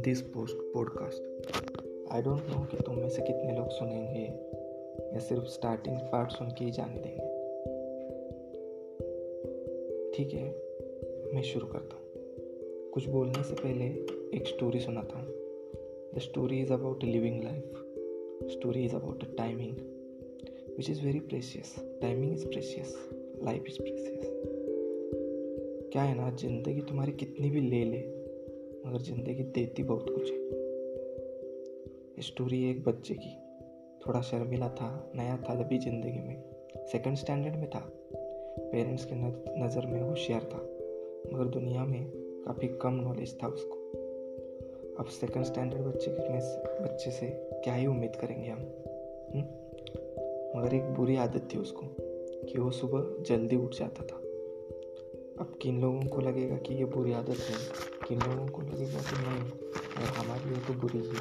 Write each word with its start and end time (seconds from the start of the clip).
This 0.00 0.20
post 0.22 0.56
podcast 0.56 1.22
I 2.12 2.22
don't 2.22 2.38
know 2.38 2.64
कि 2.64 2.76
तुम 2.76 2.98
में 2.98 3.08
से 3.08 3.22
कितने 3.22 3.56
लोग 3.56 3.68
सुनेंगे। 3.68 4.24
या 5.14 5.18
सिर्फ़ 5.18 5.44
स्टार्टिंग 5.44 5.96
पार्ट 5.96 6.30
सुन 6.30 6.48
के 6.48 6.64
ही 6.64 6.70
जाने 6.70 6.94
देंगे। 6.94 7.26
ठीक 10.12 10.34
है, 10.34 10.50
मैं 11.34 11.42
शुरू 11.42 11.66
करता 11.66 11.96
हूँ। 11.96 12.04
कुछ 12.90 13.06
बोलने 13.06 13.42
से 13.42 13.54
पहले 13.54 13.84
एक 14.36 14.44
स्टोरी 14.46 14.80
सुनाता 14.80 15.18
हूँ। 15.18 15.28
The 16.14 16.18
story 16.18 16.60
is 16.60 16.72
about 16.72 17.04
living 17.04 17.44
life 17.44 17.64
story 18.50 18.84
is 18.84 18.96
about 18.96 19.36
timing 19.36 19.76
which 20.76 20.90
is 20.90 21.04
very 21.04 21.20
precious 21.20 21.74
timing 22.02 22.32
is 22.32 22.46
precious 22.46 23.10
life 23.44 23.64
is 23.68 23.78
precious 23.78 24.20
क्या 25.92 26.02
है 26.02 26.14
ना, 26.14 26.30
ज़िंदगी 26.30 26.80
तुम्हारी 26.80 27.12
कितनी 27.12 27.50
भी 27.50 27.60
ले 27.60 27.84
ले 27.84 28.17
मगर 28.86 28.98
ज़िंदगी 28.98 29.42
देती 29.42 29.82
बहुत 29.82 30.06
कुछ 30.10 30.30
है। 30.30 30.58
स्टोरी 32.22 32.70
एक 32.70 32.84
बच्चे 32.84 33.14
की। 33.14 33.36
थोड़ा 34.06 34.20
शर्मिला 34.20 34.68
था, 34.68 35.12
नया 35.14 35.36
था 35.36 35.52
अभी 35.52 35.78
ज़िंदगी 35.78 36.18
में। 36.18 36.42
सेकंड 36.92 37.16
स्टैंडर्ड 37.16 37.56
में 37.56 37.70
था। 37.70 37.92
पेरेंट्स 38.72 39.04
के 39.04 39.14
नज़र 39.64 39.86
में 39.86 40.00
होशियार 40.02 40.42
था। 40.42 40.58
मगर 41.32 41.44
दुनिया 41.44 41.84
में 41.84 42.10
काफ़ी 42.16 42.68
कम 42.68 42.94
नॉलेज 42.94 43.42
था 43.42 43.46
उसको। 43.46 43.74
अब 44.98 45.06
सेकंड 45.06 45.44
स्टैंडर्ड 45.44 45.82
बच्चे 45.82 46.10
में 46.10 46.40
बच्चे 46.84 47.10
से 47.10 47.26
क्या 47.64 47.74
ही 47.74 47.86
उम्मीद 47.86 48.16
करेंगे 48.16 48.48
हम? 48.48 48.60
हम्म? 49.34 49.44
मगर 50.58 50.74
एक 50.74 50.82
बुरी 50.82 51.16
आदत 51.16 51.48
थी 51.54 51.58
उसको, 51.58 51.82
कि 52.46 52.58
वो 52.58 52.70
सुबह 52.70 53.22
जल्दी 53.22 53.56
उठ 53.56 53.74
जाता 53.74 54.02
था। 54.02 54.16
अब 55.40 55.58
किन 55.62 55.80
लोगों 55.80 56.02
को 56.02 56.20
लगेगा 56.20 56.56
कि 56.56 56.74
ये 56.74 56.84
बुरी 56.84 57.12
आदत 57.12 57.36
है? 57.36 57.97
किन 58.08 58.18
लोगों 58.18 58.46
को 58.46 58.62
लगेगा 58.62 59.00
कि 59.00 59.16
नहीं 59.16 60.06
हमारे 60.06 60.50
लिए 60.50 60.58
तो 60.58 60.74
बुरी 60.74 60.98
ही। 60.98 61.16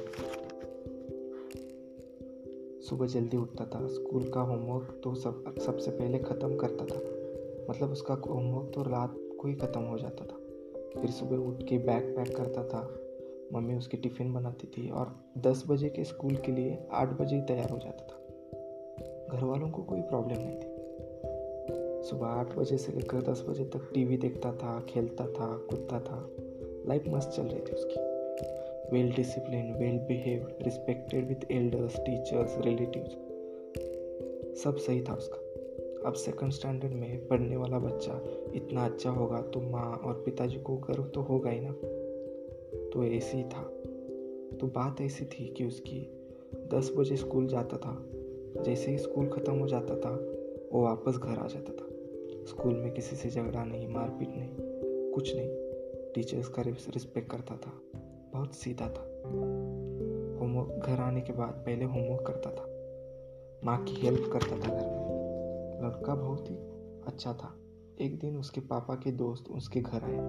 सुबह 2.82 3.08
जल्दी 3.08 3.38
उठता 3.38 3.66
था, 3.66 3.88
स्कूल 3.88 4.30
का 4.30 4.42
होमवर्क 4.42 5.02
तो 5.04 5.16
सब, 5.16 5.56
सबसे 5.66 5.92
पहले 5.92 6.20
ख़त्म 6.20 6.56
करता 6.56 6.86
था। 6.86 7.00
मतलब 7.70 7.92
उसका 7.92 8.14
होमवर्क 8.14 8.72
तो 8.76 8.84
रात 8.84 9.16
को 9.42 9.48
ही 9.48 9.56
ख़त्म 9.56 9.82
हो 9.82 10.00
जाता 10.00 10.26
था। 10.26 10.38
फिर 11.02 11.12
सुबह 11.12 11.38
उठ 11.38 11.64
के 11.64 11.78
बैग 11.78 12.16
पैक 12.16 12.38
करता 12.38 12.64
था। 12.64 13.00
मम्मी 13.54 13.76
उसकी 13.76 13.98
टिफ़िन 13.98 14.34
बनाती 14.34 14.68
थी 14.68 14.90
और 14.90 15.16
दस 15.38 15.64
बजे 15.68 15.90
के 15.90 16.04
स्कूल 16.04 16.36
के 16.36 16.52
लिए 16.52 16.88
आठ 16.92 17.10
बजे 17.10 17.36
ही 17.36 17.42
तैयार 17.42 17.70
हो 17.70 17.78
जाता 17.78 18.06
था। 18.06 18.18
घर 19.38 19.44
वालों 19.44 19.70
को 19.70 19.84
कोई 19.84 20.02
प्रॉब्लम 20.02 20.36
नहीं 20.38 20.56
थी। 20.56 20.78
सुबह 22.10 22.28
आठ 22.28 22.56
बजे 22.56 22.78
से 22.78 22.92
लेकर 22.92 23.22
दस 23.22 23.46
बजे 23.50 23.66
तक 23.66 23.92
टीवी 23.94 24.18
देखता 24.18 24.52
था, 24.52 24.86
खेलता 24.90 25.28
था, 25.28 25.58
कूदता 25.58 26.00
था। 26.00 26.30
लाइफ 26.88 27.04
मस्त 27.08 27.30
चल 27.30 27.44
रही 27.44 27.60
थी 27.60 27.72
उसकी 27.72 28.00
well 28.94 29.14
discipline 29.14 29.74
well 29.74 29.98
behave 29.98 30.58
respected 30.62 31.28
with 31.28 31.52
elders 31.52 32.00
teachers 32.00 32.58
relative 32.58 33.04
सब 34.64 34.78
सही 34.78 35.02
था 35.02 35.14
उसका। 35.14 35.38
अब 36.08 36.14
सेकंड 36.14 36.52
स्टैंडर्ड 36.52 36.94
में 36.94 37.28
पढ़ने 37.28 37.56
वाला 37.56 37.80
बच्चा 37.80 38.24
इतना 38.56 38.86
अच्छा 38.86 39.10
होगा 39.10 39.42
तो 39.42 39.62
माँ 39.62 39.98
और 39.98 40.22
पिताजी 40.26 40.60
को 40.60 40.78
गर्व 40.78 41.04
तो 41.04 41.22
होगा 41.22 41.50
ही 41.50 41.60
ना। 41.60 41.72
तो 42.94 43.04
ऐसे 43.04 43.38
ही 43.38 43.44
था। 43.44 43.64
तो 44.58 44.68
बात 44.68 45.02
ऐसी 45.02 45.26
थी 45.26 45.54
कि 45.58 45.66
उसकी 45.66 46.10
दस 46.74 46.94
बजे 46.98 47.16
स्कूल 47.16 47.48
जाता 47.48 47.78
था। 47.78 48.06
जैसे 48.64 48.92
ही 48.92 48.98
स्कूल 48.98 49.28
ख़त्म 49.28 49.54
हो 49.54 49.68
जाता 49.68 49.96
था, 49.96 50.16
वो 50.74 50.84
वापस 50.84 51.18
घर 51.18 51.38
आ 51.38 51.48
जाता 51.48 51.74
था। 51.74 51.88
स्कूल 52.46 52.74
में 52.74 52.92
किसी 52.92 53.16
से 53.16 53.30
झगड़ा 53.30 53.64
नहीं, 53.64 53.88
मारपीट 53.88 54.30
नहीं, 54.30 54.50
कुछ 55.12 55.36
नहीं। 55.36 55.67
टीचर्स 56.18 56.48
का 56.48 56.62
रिस्पेक्ट 56.62 57.32
करता 57.32 57.58
था। 57.58 58.00
बहुत 58.34 58.56
सीधा 58.56 58.86
था। 58.86 59.22
होमवर्क 60.40 60.84
घर 60.86 61.00
आने 61.00 61.22
के 61.22 61.34
बाद 61.34 61.50
पहले 61.50 61.86
होमवर्क 61.86 62.28
करता 62.28 62.52
था। 62.52 62.64
माँ 63.64 63.84
की 63.84 63.94
हेल्प 63.96 64.30
करता 64.34 64.56
था 64.56 64.76
घर 64.76 64.86
में। 64.86 65.08
लड़का 65.84 66.16
बहुत 66.16 66.50
ही 66.50 66.56
अच्छा 67.08 67.34
था। 67.34 67.58
एक 68.02 68.20
दिन 68.20 68.38
उसके 68.38 68.62
पापा 68.62 68.96
के 68.96 69.12
दोस्त 69.12 69.52
उसके 69.52 69.80
घर 69.80 70.04
आए। 70.04 70.20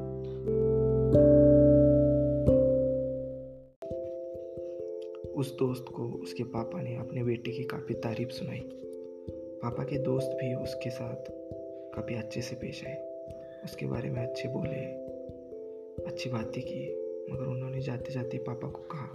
उस 5.32 5.58
दोस्त 5.58 5.84
को 5.96 6.02
उसके 6.22 6.44
पापा 6.44 6.82
ने 6.82 6.96
अपने 6.96 7.24
बेटे 7.24 7.50
की 7.50 7.64
काफ़ी 7.64 7.94
तारीफ़ 7.94 8.30
सुनाई। 8.30 8.68
पापा 9.62 9.84
के 9.84 9.98
दोस्त 9.98 10.30
भी 10.30 10.54
उसके 10.54 10.90
साथ 10.90 11.24
काफ़ी 11.94 12.14
अच्छे 12.14 12.42
से 12.42 12.56
पेश 12.56 12.86
आए। 12.86 12.96
उसके 13.64 13.86
बारे 13.86 14.10
में 14.10 14.26
अच्छे 14.26 14.48
बोले। 14.48 15.07
अच्छी 16.06 16.30
बातें 16.30 16.62
की 16.62 17.08
मगर 17.32 17.44
उन्होंने 17.44 17.80
जाते 17.80 18.12
जाते 18.12 18.38
पापा 18.38 18.68
को 18.68 18.78
कहा, 18.78 19.14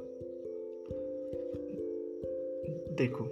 देखो, 2.95 3.23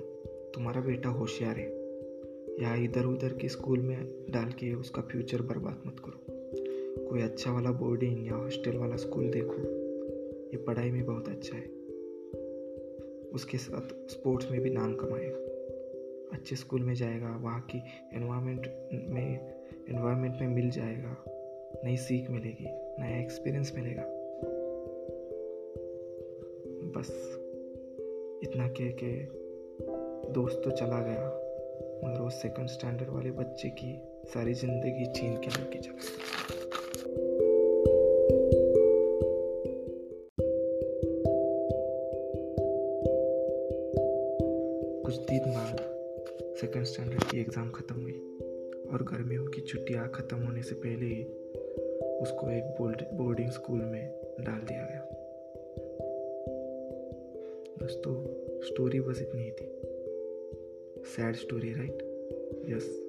तुम्हारा 0.53 0.81
बेटा 0.81 1.09
होशियार 1.09 1.56
है। 1.56 1.81
या 2.59 2.75
इधर 2.75 3.06
उधर 3.06 3.34
के 3.34 3.50
स्कूल 3.50 3.79
में 3.79 4.25
डाल 4.29 4.51
के 4.51 4.73
उसका 4.73 5.01
फ्यूचर 5.01 5.41
बर्बाद 5.41 5.84
मत 5.88 6.00
करो। 6.00 6.25
कोई 7.09 7.22
अच्छा 7.22 7.51
वाला 7.51 7.72
बोर्डिंग 7.72 8.28
या 8.28 8.34
हॉस्टल 8.34 8.78
वाला 8.78 8.95
स्कूल 8.95 9.29
देखो। 9.29 9.57
ये 10.47 10.57
पढ़ाई 10.57 10.91
में 10.91 11.06
बहुत 11.06 11.28
अच्छा 11.28 11.57
है। 11.57 11.66
उसके 13.33 13.57
साथ 13.57 14.09
स्पोर्ट्स 14.09 14.51
में 14.51 14.62
भी 14.62 14.69
नाम 14.69 14.95
कमाएगा। 14.95 15.38
अच्छे 16.38 16.56
स्कूल 16.56 16.81
में 16.81 16.94
जाएगा, 16.94 17.38
वहाँ 17.38 17.62
की 17.62 17.78
एनवायरनमेंट 18.13 18.62
में 18.94 19.53
एनवायरनमेंट 19.89 20.41
में 20.41 20.47
मिल 20.47 20.69
जाएगा। 20.69 21.25
नई 21.86 21.96
सीख 21.97 22.30
मिलेगी, 22.30 22.66
नया 23.00 23.19
एक्सपीरियंस 23.19 23.72
मिलेगा। 23.75 24.03
बस 26.96 27.09
इतना 28.44 28.68
कह 28.69 28.92
के 29.03 29.12
दोस्त 30.31 30.62
तो 30.64 30.72
चला 30.72 31.00
गया, 31.02 31.25
मगर 32.03 32.22
वो 32.22 32.30
सेकंड 32.30 32.68
स्टैंडर्ड 32.68 33.09
वाले 33.09 33.31
बच्चे 33.31 33.69
की 33.69 33.92
सारी 34.34 34.53
ज़िंदगी 34.53 35.06
छीन 35.16 35.38
के 35.38 35.50
लेके 35.50 35.80
चला 35.80 36.19
कुछ 45.03 45.18
दिन 45.19 45.52
बाद 45.52 45.78
सेकेंड 46.62 46.86
स्टैंडर्ड 46.86 47.24
की 47.24 47.40
एग्ज़ाम 47.40 47.69
ख़त्म 47.72 48.02
हुई 48.02 48.13
और 48.92 49.03
गर्मियों 49.03 49.46
की 49.46 49.62
छुट्टियाँ 49.62 50.09
ख़त्म 50.16 50.38
होने 50.38 50.62
से 50.63 50.75
पहले 50.75 51.06
ही 51.06 51.24
उसको 52.22 52.52
एक 52.52 52.64
बोर्डिंग 53.14 53.50
स्कूल 53.50 53.82
में 53.82 54.36
डाल 54.40 54.59
दिया 54.59 54.86
गया। 54.86 55.08
दोस्तों 57.80 58.16
स्टोरी 58.62 59.00
बस 59.00 59.22
इतनी 59.22 59.44
ही 59.44 59.52
थी। 59.52 59.82
Sad 61.04 61.36
story 61.36 61.74
right 61.74 62.04
yes 62.70 63.00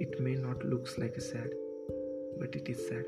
it 0.00 0.20
may 0.20 0.34
not 0.34 0.64
looks 0.64 0.98
like 0.98 1.12
a 1.16 1.20
sad 1.20 1.54
but 2.40 2.56
it 2.56 2.70
is 2.70 2.78
sad 2.78 3.06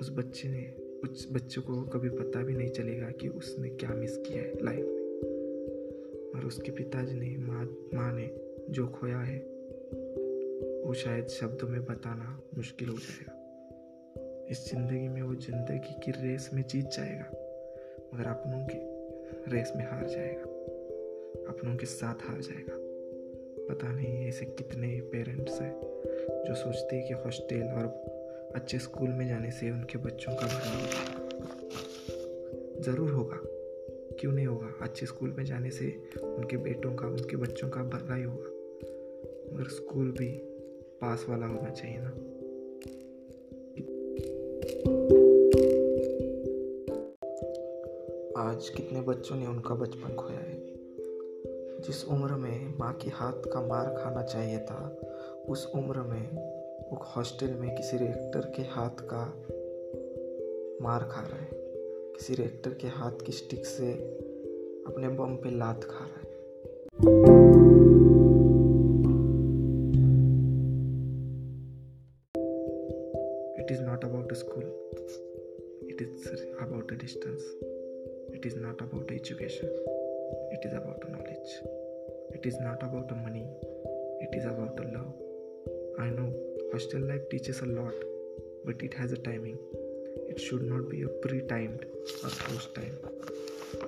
उस 0.00 0.10
बच्चे 0.10 0.48
ने, 0.48 0.74
उस 1.04 1.28
बच्चे 1.32 1.60
को 1.60 1.82
कभी 1.82 2.08
पता 2.08 2.42
भी 2.42 2.54
नहीं 2.54 2.68
चलेगा 2.68 3.10
कि 3.10 3.28
उसने 3.28 3.68
क्या 3.68 3.90
मिस 3.90 4.16
किया 4.16 4.42
है 4.42 4.64
लाइफ 4.64 4.86
में। 4.86 5.00
और 6.36 6.46
उसके 6.46 6.72
पिताजी 6.72 7.14
ने, 7.14 7.36
माँ 7.36 7.64
माँ 7.94 8.12
ने 8.12 8.30
जो 8.70 8.86
खोया 8.86 9.18
है, 9.18 9.38
वो 10.86 10.94
शायद 10.94 11.26
शब्दों 11.26 11.68
में 11.68 11.84
बताना 11.84 12.40
मुश्किल 12.56 12.88
हो 12.88 12.94
जाएगा। 12.94 13.39
इस 14.50 14.64
ज़िंदगी 14.70 15.08
में 15.08 15.20
वो 15.22 15.34
ज़िंदगी 15.34 15.94
की 16.04 16.10
रेस 16.12 16.48
में 16.54 16.62
जीत 16.62 16.86
जाएगा, 16.86 17.24
मगर 18.14 18.28
अपनों 18.28 18.64
की 18.66 18.78
रेस 19.52 19.72
में 19.76 19.84
हार 19.84 20.06
जाएगा, 20.06 20.42
अपनों 21.48 21.76
के 21.76 21.86
साथ 21.86 22.26
हार 22.28 22.40
जाएगा। 22.40 22.76
पता 23.68 23.92
नहीं 23.92 24.26
ऐसे 24.28 24.46
कितने 24.46 24.88
पेरेंट्स 25.12 25.60
हैं 25.60 25.72
जो 26.46 26.54
सोचते 26.54 26.96
हैं 26.96 27.06
कि 27.08 27.14
हॉस्टल 27.14 27.62
और 27.62 27.86
अच्छे 28.54 28.78
स्कूल 28.78 29.08
में 29.08 29.26
जाने 29.28 29.50
से 29.50 29.70
उनके 29.70 29.98
बच्चों 29.98 30.32
का 30.32 30.46
भला 30.46 30.74
होगा 30.74 31.18
ज़रूर 32.82 33.10
होगा, 33.10 33.38
क्यों 34.20 34.32
नहीं 34.32 34.46
होगा? 34.46 34.72
अच्छे 34.82 35.06
स्कूल 35.06 35.34
में 35.38 35.44
जाने 35.44 35.70
से 35.70 35.90
उनके 36.22 36.56
बेटों 36.56 36.94
का, 36.94 37.06
उनके 37.06 37.36
बच्चों 37.36 37.68
का 37.68 37.82
भला 37.84 38.14
ही 38.14 38.22
होगा। 38.22 39.54
मगर 39.54 39.68
स्कूल 39.68 40.10
भी 40.10 40.30
पास 41.00 41.26
वाला 41.28 41.46
होना 41.46 41.70
चाहिए 41.70 41.98
ना। 41.98 42.39
आज 48.60 48.68
कितने 48.68 49.00
बच्चों 49.00 49.36
ने 49.36 49.46
उनका 49.46 49.74
बचपन 49.74 50.14
खोया 50.14 50.38
है? 50.38 50.62
जिस 51.80 52.06
उम्र 52.08 52.32
में 52.32 52.78
माँ 52.78 52.92
के 52.92 53.10
हाथ 53.10 53.32
का 53.32 53.66
मार 53.66 53.86
खाना 53.86 54.22
चाहिए 54.22 54.58
था, 54.58 55.00
उस 55.48 55.72
उम्र 55.74 56.00
में 56.00 56.28
वो 56.90 56.98
हॉस्टल 57.02 57.50
में 57.50 57.76
किसी 57.76 57.96
रेक्टर 57.96 58.52
के 58.56 58.62
हाथ 58.62 59.06
का 59.12 59.24
मार 60.84 61.04
खा 61.04 61.20
रहा 61.20 61.36
है। 61.36 61.50
किसी 62.12 62.34
रेक्टर 62.34 62.70
के 62.74 62.86
हाथ 62.86 63.12
की 63.26 63.32
स्टिक 63.32 63.66
से 63.66 63.92
अपने 64.86 65.08
बम 65.08 65.36
पे 65.36 65.50
लात 65.50 65.84
खा 65.84 66.04
रहा 66.04 66.20
है। 66.20 67.39
Education, 79.20 79.68
it 80.50 80.64
is 80.64 80.72
about 80.72 81.02
knowledge. 81.10 81.50
It 82.36 82.46
is 82.46 82.58
not 82.60 82.82
about 82.82 83.14
money, 83.22 83.46
it 84.20 84.34
is 84.34 84.46
about 84.46 84.78
love. 84.92 85.12
I 85.98 86.08
know 86.08 86.28
hostel 86.72 87.02
life 87.02 87.28
teaches 87.30 87.60
a 87.60 87.66
lot, 87.66 87.92
but 88.64 88.82
it 88.82 88.94
has 88.94 89.12
a 89.12 89.18
timing. 89.18 89.58
It 90.28 90.40
should 90.40 90.62
not 90.62 90.88
be 90.88 91.02
a 91.02 91.08
pre 91.24 91.42
timed 91.42 91.84
or 92.24 92.30
post 92.30 92.74
time, 92.74 92.96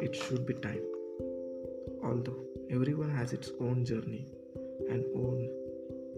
it 0.03 0.15
should 0.15 0.45
be 0.45 0.55
time. 0.55 0.85
Although 2.05 2.41
everyone 2.71 3.11
has 3.11 3.33
its 3.33 3.53
own 3.61 3.87
journey 3.87 4.27
and 4.91 5.03
own 5.15 5.49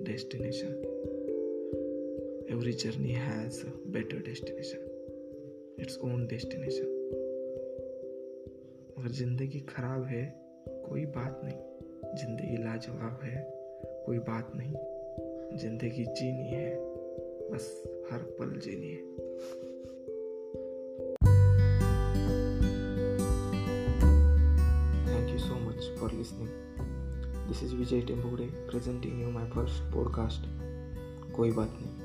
destination, 0.03 0.75
every 2.49 2.75
journey 2.75 3.13
has 3.13 3.63
a 3.63 3.73
better 3.99 4.19
destination, 4.19 4.81
its 5.79 5.99
own 6.03 6.27
destination. 6.27 6.94
अगर 9.05 9.13
ज़िंदगी 9.13 9.59
खराब 9.61 10.05
है, 10.05 10.23
कोई 10.69 11.05
बात 11.07 11.41
नहीं। 11.45 11.57
ज़िंदगी 12.17 12.57
लाजवाब 12.57 13.21
है, 13.23 13.43
कोई 14.07 14.19
बात 14.19 14.53
नहीं। 14.55 15.59
ज़िंदगी 15.59 16.05
जीनी 16.05 16.49
है, 16.49 16.77
बस 17.51 17.67
हर 18.13 18.19
पल 18.39 18.61
जीनी 18.61 18.87
है। 18.87 19.03
Thank 25.09 25.31
you 25.31 25.39
so 25.39 25.55
much 25.55 26.01
for 26.01 26.13
listening 26.13 26.49
this 27.49 27.63
is 27.63 27.75
Vijay 27.75 28.01
Tembode 28.01 28.47
presenting 28.47 29.21
you 29.23 29.31
my 29.31 29.51
first 29.51 29.95
podcast 29.95 30.49
कोई 31.37 31.51
बात 31.51 31.79
नहीं। 31.81 32.04